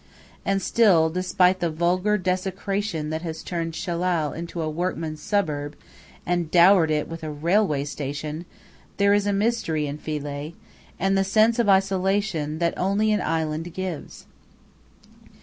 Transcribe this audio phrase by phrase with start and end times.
[0.43, 5.75] And still, despite the vulgar desecration that has turned Shellal into a workmen's suburb
[6.25, 8.45] and dowered it with a railway station,
[8.97, 10.55] there is a mystery in Philae,
[10.99, 14.25] and the sense of isolation that only an island gives.